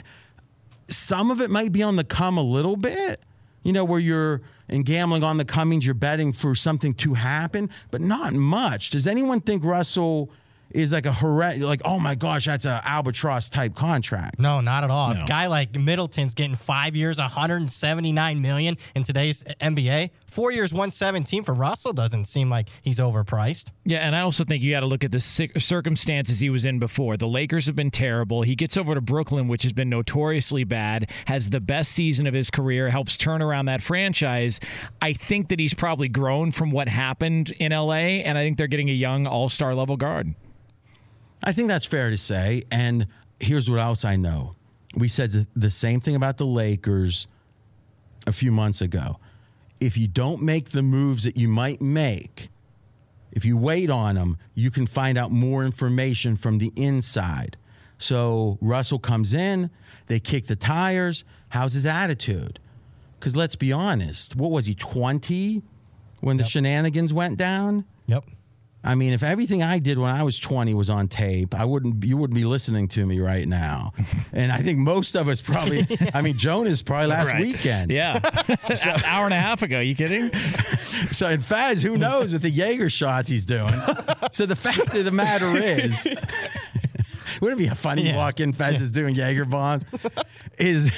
[0.87, 3.21] some of it might be on the come a little bit.
[3.63, 7.69] You know, where you're in gambling on the comings, you're betting for something to happen,
[7.91, 8.89] but not much.
[8.89, 10.31] Does anyone think Russell
[10.73, 14.39] is like a horrendous, like, oh my gosh, that's an albatross type contract?
[14.39, 15.13] No, not at all.
[15.13, 15.23] No.
[15.23, 20.11] A guy like Middleton's getting five years, 179 million in today's NBA.
[20.27, 23.69] Four years, 117 for Russell doesn't seem like he's overpriced.
[23.83, 26.79] Yeah, and I also think you got to look at the circumstances he was in
[26.79, 27.17] before.
[27.17, 28.41] The Lakers have been terrible.
[28.41, 32.33] He gets over to Brooklyn, which has been notoriously bad, has the best season of
[32.33, 34.59] his career, helps turn around that franchise.
[35.01, 38.67] I think that he's probably grown from what happened in LA, and I think they're
[38.67, 40.33] getting a young all star level guard.
[41.43, 42.63] I think that's fair to say.
[42.71, 43.07] And
[43.39, 44.51] here's what else I know.
[44.95, 47.27] We said the- same thing about the Lakers
[48.27, 49.19] a few months ago.
[49.79, 52.49] If you don't make the moves that you might make,
[53.31, 57.57] if you wait on them, you can find out more information from the inside.
[57.97, 59.69] So Russell comes in,
[60.07, 61.23] they kick the tires.
[61.49, 62.59] How's his attitude?
[63.19, 65.61] Because let's be honest, what was he, 20
[66.19, 67.85] when the shenanigans went down?
[68.07, 68.25] Yep.
[68.83, 72.03] I mean, if everything I did when I was 20 was on tape, I wouldn't
[72.03, 73.93] you wouldn't be listening to me right now.
[74.33, 77.41] and I think most of us probably I mean Jonas probably last Right.
[77.41, 77.91] weekend.
[77.91, 78.19] Yeah.
[78.47, 79.79] An hour and a half ago.
[79.79, 80.31] You kidding?
[81.11, 83.71] So in Fez, who knows with the Jaeger shots he's doing.
[84.31, 86.07] so the fact of the matter is
[87.39, 89.83] wouldn't it be a funny you walk in Fez is doing Jaeger bombs?
[90.57, 90.91] Is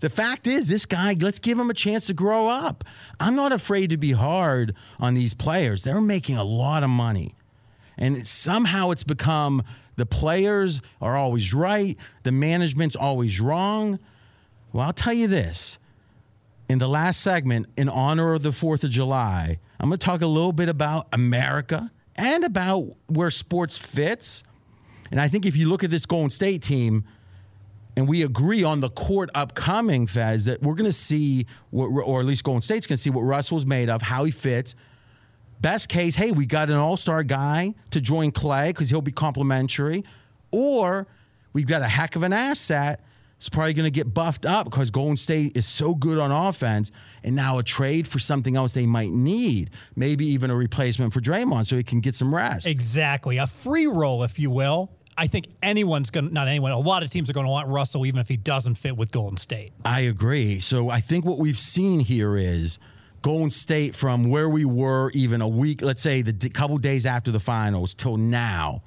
[0.00, 2.84] the fact is this guy, let's give him a chance to grow up.
[3.20, 5.84] I'm not afraid to be hard on these players.
[5.84, 7.34] They're making a lot of money.
[7.96, 9.62] And somehow it's become
[9.96, 13.98] the players are always right, the management's always wrong.
[14.72, 15.78] Well, I'll tell you this.
[16.68, 20.20] In the last segment, in honor of the 4th of July, I'm going to talk
[20.20, 24.42] a little bit about America and about where sports fits.
[25.10, 27.04] And I think if you look at this Golden State team,
[27.96, 32.20] and we agree on the court upcoming, Fez, that we're going to see, what, or
[32.20, 34.74] at least Golden State's going to see what Russell's made of, how he fits.
[35.62, 39.12] Best case, hey, we got an all star guy to join Klay because he'll be
[39.12, 40.04] complimentary.
[40.52, 41.06] Or
[41.54, 43.00] we've got a heck of an asset.
[43.38, 46.92] It's probably going to get buffed up because Golden State is so good on offense.
[47.22, 49.70] And now a trade for something else they might need.
[49.94, 52.66] Maybe even a replacement for Draymond so he can get some rest.
[52.66, 53.38] Exactly.
[53.38, 54.90] A free roll, if you will.
[55.18, 57.68] I think anyone's going to, not anyone, a lot of teams are going to want
[57.68, 59.72] Russell even if he doesn't fit with Golden State.
[59.84, 60.60] I agree.
[60.60, 62.78] So I think what we've seen here is
[63.22, 67.30] Golden State from where we were even a week, let's say the couple days after
[67.30, 68.82] the finals till now,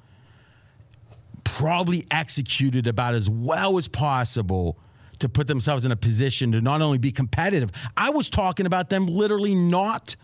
[1.42, 4.78] probably executed about as well as possible
[5.18, 7.70] to put themselves in a position to not only be competitive.
[7.96, 10.16] I was talking about them literally not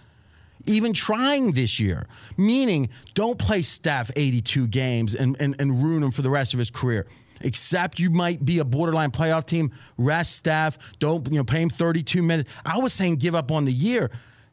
[0.67, 2.07] even trying this year,
[2.37, 6.59] meaning don't play Steph 82 games and, and, and ruin him for the rest of
[6.59, 7.07] his career.
[7.43, 11.69] Except you might be a borderline playoff team, rest Steph, don't you know pay him
[11.69, 12.51] 32 minutes.
[12.65, 14.11] I was saying give up on the year.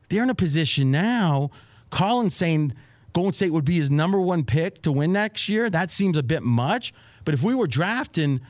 [0.10, 1.50] They're in a position now.
[1.90, 2.74] Colin's saying
[3.14, 5.70] Golden State would be his number one pick to win next year.
[5.70, 6.94] That seems a bit much.
[7.24, 8.42] But if we were drafting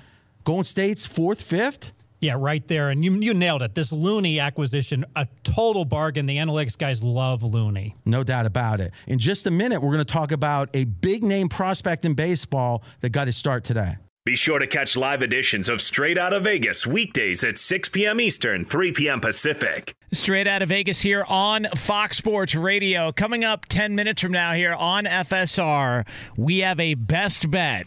[0.45, 1.91] Golden State's fourth, fifth,
[2.24, 2.89] Yeah, right there.
[2.89, 3.76] And you, you nailed it.
[3.76, 6.26] This Looney acquisition, a total bargain.
[6.26, 7.97] The analytics guys love Looney.
[8.05, 8.93] No doubt about it.
[9.07, 12.82] In just a minute, we're going to talk about a big name prospect in baseball
[13.01, 13.97] that got his start today.
[14.26, 18.21] Be sure to catch live editions of Straight Out of Vegas weekdays at 6 p.m.
[18.21, 19.19] Eastern, 3 p.m.
[19.19, 19.93] Pacific.
[20.13, 23.11] Straight out of Vegas here on Fox Sports Radio.
[23.11, 26.05] Coming up 10 minutes from now here on FSR,
[26.38, 27.86] we have a best bet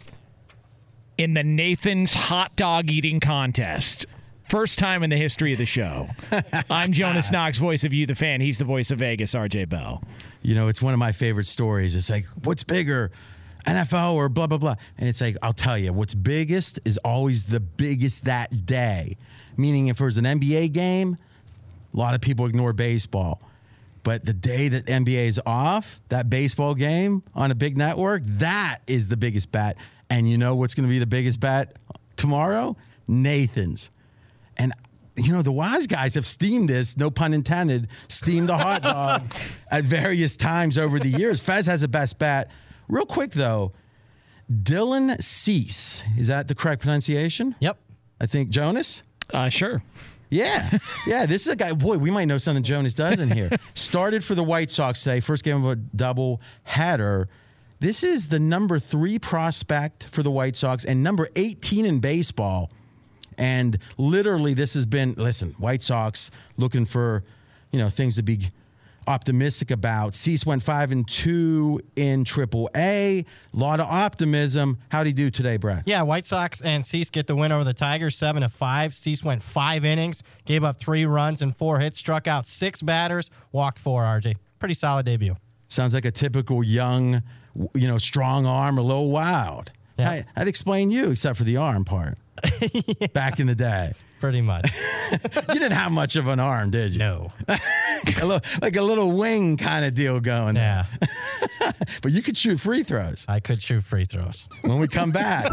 [1.17, 4.05] in the Nathan's hot dog eating contest.
[4.49, 6.09] First time in the history of the show.
[6.71, 8.41] I'm Jonas Knox, voice of you, the fan.
[8.41, 10.05] He's the voice of Vegas, RJ Bell.
[10.43, 11.97] You know, it's one of my favorite stories.
[11.97, 13.11] It's like, what's bigger,
[13.67, 14.77] NFL or blah, blah, blah.
[14.99, 19.17] And it's like, I'll tell you, what's biggest is always the biggest that day.
[19.57, 21.17] Meaning, if it was an NBA game,
[21.93, 23.41] a lot of people ignore baseball.
[24.05, 28.79] But the day that NBA is off, that baseball game on a big network, that
[28.87, 29.77] is the biggest bet.
[30.09, 31.75] And you know what's going to be the biggest bet
[32.15, 32.77] tomorrow?
[33.09, 33.91] Nathan's.
[34.57, 34.73] And
[35.17, 39.33] you know, the wise guys have steamed this, no pun intended, steamed the hot dog
[39.71, 41.41] at various times over the years.
[41.41, 42.51] Fez has the best bat.
[42.89, 43.73] Real quick though,
[44.53, 46.03] Dylan Cease.
[46.19, 47.55] Is that the correct pronunciation?
[47.61, 47.79] Yep.
[48.21, 49.03] I think Jonas?
[49.33, 49.83] Uh, sure.
[50.31, 50.79] Yeah.
[51.07, 51.27] Yeah.
[51.27, 53.51] This is a guy, boy, we might know something Jonas does in here.
[53.75, 57.29] Started for the White Sox today, first game of a double header.
[57.79, 62.71] This is the number three prospect for the White Sox and number 18 in baseball.
[63.39, 67.23] And literally, this has been listen, White Sox looking for,
[67.73, 68.49] you know, things to be
[69.07, 70.15] optimistic about.
[70.15, 73.19] Cease went five and two in Triple A.
[73.21, 73.25] A
[73.57, 74.79] lot of optimism.
[74.89, 75.85] How'd he do today, Brad?
[75.87, 78.95] Yeah, White Sox and Cease get the win over the Tigers, seven to five.
[78.95, 83.31] Cease went five innings, gave up three runs and four hits, struck out six batters,
[83.53, 84.03] walked four.
[84.03, 85.37] RJ, pretty solid debut.
[85.69, 87.23] Sounds like a typical young,
[87.75, 89.73] you know, strong arm, a little wild.
[89.99, 90.11] Yeah.
[90.11, 92.19] I, I'd explain you, except for the arm part.
[93.13, 94.71] Back in the day, Pretty much.
[95.13, 95.19] you
[95.55, 96.99] didn't have much of an arm, did you?
[96.99, 97.33] No.
[97.49, 97.57] a
[98.07, 100.57] little, like a little wing kind of deal going.
[100.57, 100.87] Yeah,
[102.03, 103.27] But you could shoot free throws.
[103.29, 104.49] I could shoot free throws.
[104.63, 105.45] when we come back.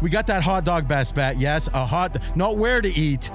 [0.00, 1.38] we got that hot dog best bet.
[1.38, 3.30] Yes, a hot, not where to eat,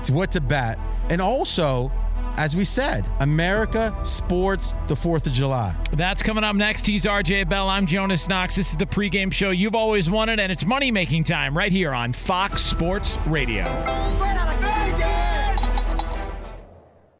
[0.00, 0.78] it's what to bet.
[1.08, 1.90] And also,
[2.36, 5.74] as we said, America sports the 4th of July.
[5.92, 6.86] That's coming up next.
[6.86, 7.68] He's RJ Bell.
[7.68, 8.56] I'm Jonas Knox.
[8.56, 11.92] This is the pregame show you've always wanted, and it's money making time right here
[11.92, 13.64] on Fox Sports Radio.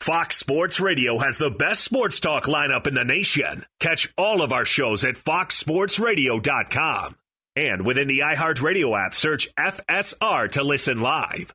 [0.00, 3.64] Fox Sports Radio has the best sports talk lineup in the nation.
[3.80, 7.16] Catch all of our shows at foxsportsradio.com.
[7.56, 11.54] And within the iHeartRadio app, search FSR to listen live.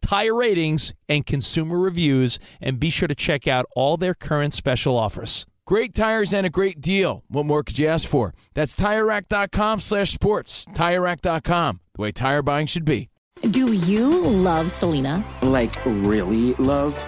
[0.00, 4.96] tire ratings, and consumer reviews, and be sure to check out all their current special
[4.96, 5.46] offers.
[5.66, 7.22] Great tires and a great deal.
[7.28, 8.34] What more could you ask for?
[8.54, 10.64] That's TireRack.com slash sports.
[10.74, 13.08] TireRack.com, the way tire buying should be.
[13.42, 15.24] Do you love Selena?
[15.42, 17.00] Like, really love?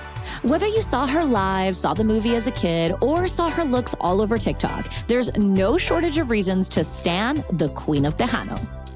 [0.43, 3.95] Whether you saw her live, saw the movie as a kid, or saw her looks
[4.01, 8.82] all over TikTok, there's no shortage of reasons to stan the Queen of Tejano.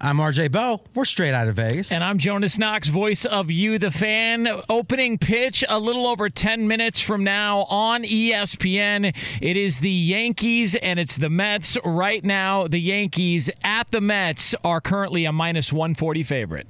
[0.00, 0.84] I'm RJ Bell.
[0.94, 1.90] We're straight out of Vegas.
[1.90, 4.48] And I'm Jonas Knox, voice of You, the fan.
[4.68, 9.12] Opening pitch a little over 10 minutes from now on ESPN.
[9.40, 11.76] It is the Yankees and it's the Mets.
[11.84, 16.68] Right now, the Yankees at the Mets are currently a minus 140 favorite.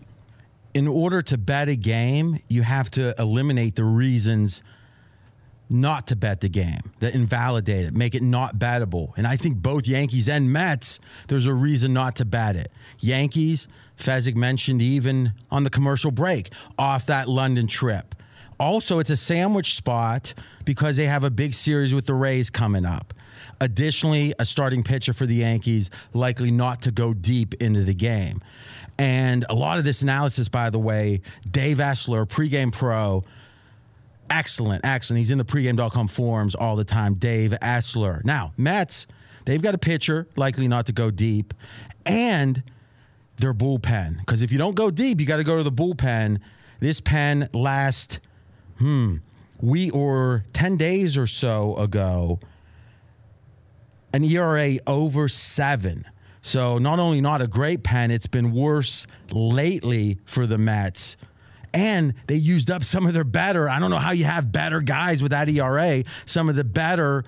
[0.72, 4.62] In order to bet a game, you have to eliminate the reasons
[5.70, 9.12] not to bet the game, that invalidate it, make it not bettable.
[9.16, 12.72] And I think both Yankees and Mets, there's a reason not to bet it.
[12.98, 18.14] Yankees, Fezzik mentioned even on the commercial break, off that London trip.
[18.60, 22.84] Also, it's a sandwich spot because they have a big series with the Rays coming
[22.84, 23.14] up.
[23.60, 28.40] Additionally, a starting pitcher for the Yankees likely not to go deep into the game.
[28.98, 33.24] And a lot of this analysis, by the way, Dave Essler, pregame pro,
[34.30, 35.18] excellent, excellent.
[35.18, 37.14] He's in the pregame.com forums all the time.
[37.14, 38.24] Dave Essler.
[38.24, 39.06] Now, Mets,
[39.44, 41.54] they've got a pitcher, likely not to go deep,
[42.06, 42.62] and
[43.38, 44.18] their bullpen.
[44.18, 46.38] Because if you don't go deep, you got to go to the bullpen.
[46.80, 48.20] This pen last,
[48.78, 49.16] hmm,
[49.60, 52.38] we or 10 days or so ago,
[54.12, 56.04] an ERA over seven.
[56.40, 61.16] So not only not a great pen, it's been worse lately for the Mets.
[61.74, 63.68] And they used up some of their better.
[63.68, 66.04] I don't know how you have better guys with that ERA.
[66.26, 67.24] Some of the better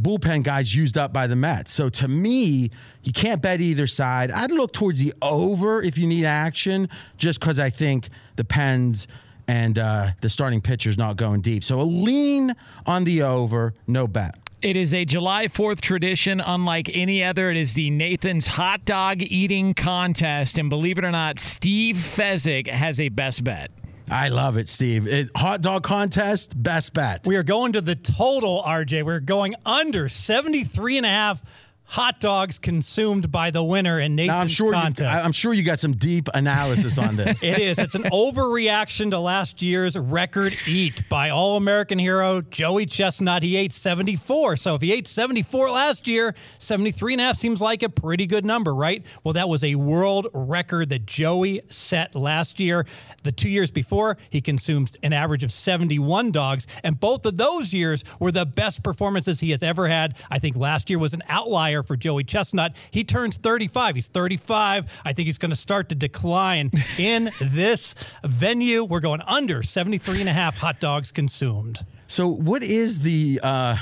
[0.00, 1.72] bullpen guys used up by the Mets.
[1.72, 2.70] So to me,
[3.02, 4.30] you can't bet either side.
[4.30, 9.06] I'd look towards the over if you need action, just because I think the Pens
[9.46, 11.64] and uh, the starting pitcher's not going deep.
[11.64, 12.54] So a lean
[12.86, 14.43] on the over, no bet.
[14.64, 17.50] It is a July 4th tradition unlike any other.
[17.50, 20.56] It is the Nathan's Hot Dog Eating Contest.
[20.56, 23.70] And believe it or not, Steve Fezzik has a best bet.
[24.10, 25.06] I love it, Steve.
[25.06, 27.26] It, hot dog contest, best bet.
[27.26, 29.04] We are going to the total, RJ.
[29.04, 31.42] We're going under 73 and a half
[31.86, 35.00] hot dogs consumed by the winner in Nathan's Now, I'm sure contest.
[35.00, 37.42] you I'm sure you got some deep analysis on this.
[37.44, 37.78] It is.
[37.78, 43.42] It's an overreaction to last year's record eat by All American hero Joey Chestnut.
[43.42, 44.56] He ate 74.
[44.56, 48.26] So if he ate 74 last year, 73 and a half seems like a pretty
[48.26, 49.04] good number, right?
[49.22, 52.86] Well, that was a world record that Joey set last year.
[53.24, 56.66] The two years before, he consumed an average of 71 dogs.
[56.82, 60.16] And both of those years were the best performances he has ever had.
[60.30, 62.74] I think last year was an outlier for Joey Chestnut.
[62.90, 63.94] He turns 35.
[63.94, 65.00] He's 35.
[65.04, 67.94] I think he's going to start to decline in this
[68.24, 68.84] venue.
[68.84, 71.84] We're going under 73 and a half hot dogs consumed.
[72.06, 73.76] So, what is the uh,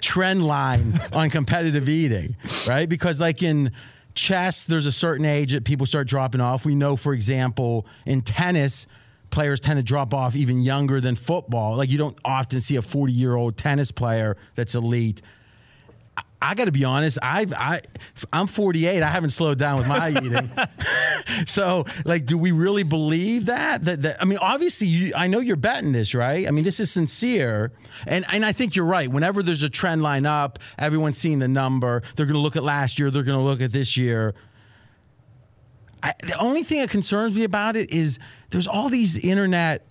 [0.00, 2.36] trend line on competitive eating,
[2.68, 2.88] right?
[2.88, 3.72] Because, like in
[4.14, 6.64] chess, there's a certain age that people start dropping off.
[6.64, 8.86] We know, for example, in tennis,
[9.30, 11.76] players tend to drop off even younger than football.
[11.76, 15.22] Like, you don't often see a 40 year old tennis player that's elite.
[16.42, 17.18] I got to be honest.
[17.22, 17.80] I've I
[18.32, 19.02] I'm 48.
[19.02, 20.50] I haven't slowed down with my eating.
[21.46, 23.84] so, like, do we really believe that?
[23.84, 26.48] That, that I mean, obviously, you, I know you're betting this, right?
[26.48, 27.72] I mean, this is sincere,
[28.06, 29.08] and and I think you're right.
[29.08, 32.02] Whenever there's a trend line up, everyone's seeing the number.
[32.16, 33.10] They're going to look at last year.
[33.10, 34.34] They're going to look at this year.
[36.02, 38.18] I, the only thing that concerns me about it is
[38.50, 39.90] there's all these internet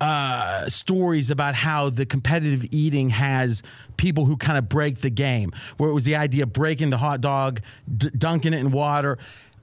[0.00, 3.62] uh, stories about how the competitive eating has
[3.96, 6.98] people who kind of break the game, where it was the idea of breaking the
[6.98, 7.60] hot dog,
[7.94, 9.18] d- dunking it in water.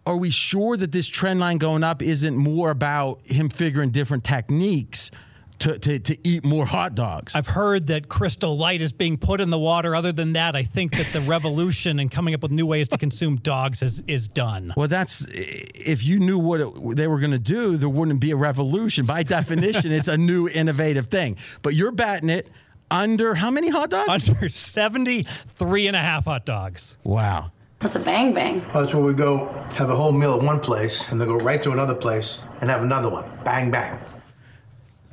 [0.05, 4.23] Are we sure that this trend line going up isn't more about him figuring different
[4.25, 5.11] techniques
[5.59, 7.35] to, to, to eat more hot dogs?
[7.35, 9.95] I've heard that crystal light is being put in the water.
[9.95, 12.97] Other than that, I think that the revolution and coming up with new ways to
[12.97, 14.73] consume dogs is, is done.
[14.75, 18.31] Well, that's if you knew what it, they were going to do, there wouldn't be
[18.31, 19.05] a revolution.
[19.05, 21.37] By definition, it's a new innovative thing.
[21.61, 22.49] But you're batting it
[22.93, 24.29] under how many hot dogs?
[24.29, 26.97] Under 73 and a half hot dogs.
[27.03, 27.51] Wow.
[27.79, 28.63] That's a bang bang?
[28.73, 31.35] Well, that's where we go have a whole meal at one place and then go
[31.35, 33.25] right to another place and have another one.
[33.43, 33.99] Bang, bang.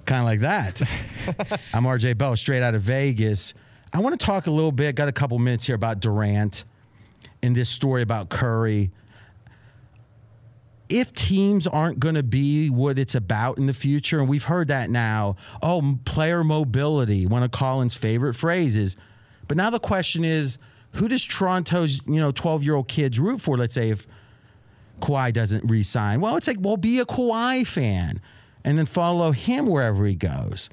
[0.05, 0.81] Kind of like that.
[1.75, 3.55] I'm RJ Bell, straight out of Vegas.
[3.93, 6.65] I want to talk a little bit, got a couple minutes here about Durant
[7.43, 8.91] and this story about Curry.
[10.91, 14.69] If teams aren't going to be what it's about in the future, and we've heard
[14.69, 18.97] that now, oh, player mobility, one of Colin's favorite phrases.
[19.47, 20.59] But now the question is,
[20.95, 23.57] who does Toronto's you know 12 year old kids root for?
[23.57, 24.07] Let's say if
[25.01, 28.21] Kawhi doesn't re-sign, well, it's like, well, be a Kawhi fan,
[28.65, 30.69] and then follow him wherever he goes.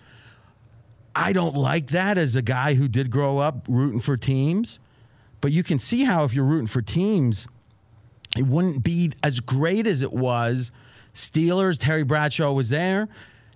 [1.15, 4.80] I don't like that as a guy who did grow up rooting for teams,
[5.41, 7.47] but you can see how if you're rooting for teams
[8.36, 10.71] it wouldn't be as great as it was.
[11.13, 13.07] Steelers, Terry Bradshaw was there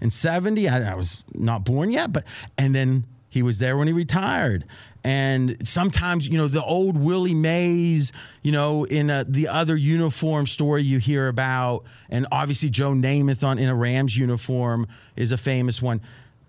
[0.02, 0.68] in 70.
[0.68, 2.24] I, I, was not born yet, but,
[2.58, 4.66] and then he was there when he retired.
[5.04, 8.12] And sometimes, you know, the old Willie Mays,
[8.44, 13.44] you know, in a, the other uniform story you hear about, and obviously Joe Namath
[13.44, 16.02] on in a Rams uniform is a famous one.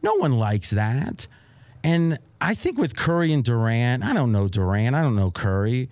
[0.02, 1.26] No one likes that.
[1.84, 5.88] And I think with Curry and Durant, I don't know Durant, I don't know Curry,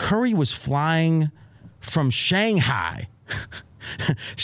[0.00, 1.30] Curry was flying
[1.78, 3.08] from Shanghai.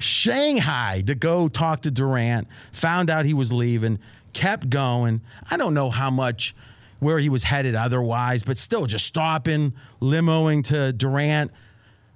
[0.00, 4.00] Shanghai to go talk to Durant, found out he was leaving,
[4.32, 5.20] kept going.
[5.52, 6.56] I don't know how much
[6.98, 11.52] where he was headed otherwise, but still just stopping, limoing to Durant.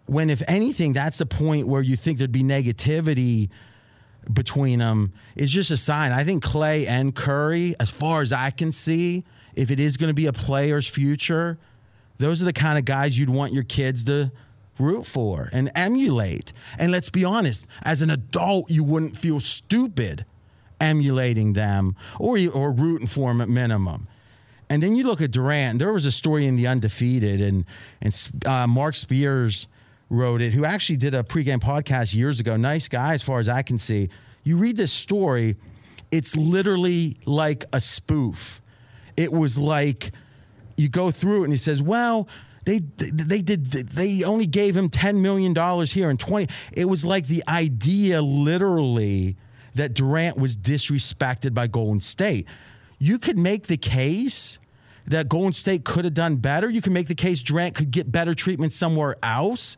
[0.07, 3.49] When, if anything, that's the point where you think there'd be negativity
[4.31, 6.11] between them, is just a sign.
[6.11, 9.23] I think Klay and Curry, as far as I can see,
[9.55, 11.59] if it is going to be a player's future,
[12.25, 14.33] those are the kind of guys you'd want your kids to
[14.79, 16.53] root for and emulate.
[16.79, 20.25] And let's be honest, as an adult, you wouldn't feel stupid
[20.81, 24.09] emulating them or, or rooting for them at minimum.
[24.71, 25.79] And then you look at Durant.
[25.79, 27.65] There was a story in the Undefeated, and
[28.01, 29.69] and uh, Marc Spears
[30.09, 32.57] wrote it, who actually did a pregame podcast years ago.
[32.57, 34.09] Nice guy, as far as I can see.
[34.43, 35.57] You read this story,
[36.11, 38.63] it's literally like a spoof.
[39.17, 40.13] It was like
[40.77, 42.29] you go through it and he says, well,
[42.65, 47.05] they they did they only gave him 10 million dollars here and 20 it was
[47.05, 49.37] like the idea literally
[49.75, 52.47] that Durant was disrespected by Golden State.
[52.99, 54.59] You could make the case
[55.07, 56.71] that Golden State could have done better.
[56.71, 59.77] You can make the case Durant could get better treatment somewhere else.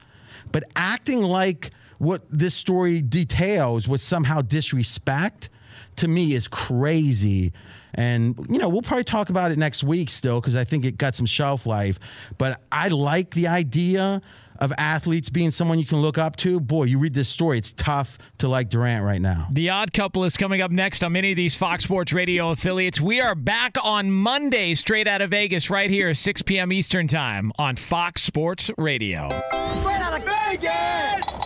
[0.53, 5.49] But acting like what this story details was somehow disrespect
[5.97, 7.53] to me is crazy
[7.97, 10.99] and, you know, we'll probably talk about it next week still because I think it
[10.99, 11.99] got some shelf life.
[12.39, 14.21] But I like the idea
[14.59, 16.61] of athletes being someone you can look up to.
[16.61, 19.49] Boy, you read this story, it's tough to like Durant right now.
[19.51, 23.01] The Odd Couple is coming up next on many of these Fox Sports Radio affiliates.
[23.01, 26.73] We are back on Monday, straight out of Vegas, right here, 6 p.m.
[26.73, 29.29] Eastern Time on Fox Sports Radio.
[29.29, 31.46] Straight out of Vegas!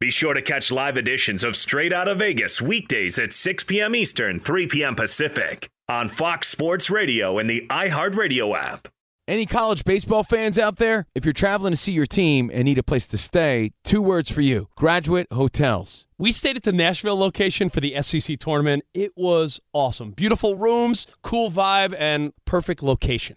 [0.00, 3.96] Be sure to catch live editions of Straight Out of Vegas weekdays at 6 p.m.
[3.96, 4.94] Eastern, 3 p.m.
[4.94, 8.86] Pacific on Fox Sports Radio and the iHeartRadio app.
[9.26, 11.08] Any college baseball fans out there?
[11.16, 14.30] If you're traveling to see your team and need a place to stay, two words
[14.30, 16.06] for you graduate hotels.
[16.16, 18.84] We stayed at the Nashville location for the SEC tournament.
[18.94, 20.12] It was awesome.
[20.12, 23.36] Beautiful rooms, cool vibe, and perfect location.